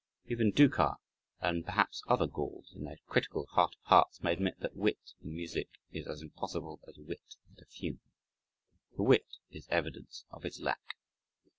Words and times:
Even 0.25 0.49
Dukas, 0.49 0.95
and 1.41 1.63
perhaps 1.63 2.01
other 2.07 2.25
Gauls, 2.25 2.73
in 2.75 2.85
their 2.85 2.97
critical 3.05 3.45
heart 3.45 3.75
of 3.75 3.83
hearts, 3.83 4.19
may 4.23 4.33
admit 4.33 4.59
that 4.59 4.75
"wit" 4.75 5.13
in 5.23 5.35
music, 5.35 5.69
is 5.91 6.07
as 6.07 6.23
impossible 6.23 6.79
as 6.87 6.97
"wit" 6.97 7.35
at 7.53 7.61
a 7.61 7.67
funeral. 7.67 8.01
The 8.97 9.03
wit 9.03 9.35
is 9.51 9.67
evidence 9.69 10.25
of 10.31 10.43
its 10.43 10.59
lack. 10.59 10.95